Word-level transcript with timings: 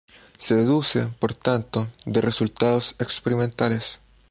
Se 0.39 0.55
deduce, 0.55 1.09
por 1.19 1.35
tanto, 1.35 1.87
de 2.07 2.21
resultados 2.21 2.95
experimentales. 2.97 3.99